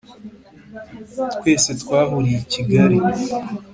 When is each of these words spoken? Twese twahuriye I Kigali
Twese 1.37 1.69
twahuriye 1.81 2.37
I 2.43 2.47
Kigali 2.51 2.97